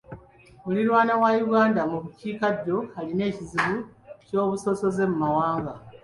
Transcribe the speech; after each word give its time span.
Muliraanwa 0.63 1.15
wa 1.23 1.31
Uganda 1.45 1.81
mu 1.91 1.97
bukiikaddyo 2.03 2.77
alina 2.99 3.23
ekizibu 3.31 3.75
ky'obusosoze 4.25 5.03
mu 5.11 5.17
mawanga. 5.23 5.73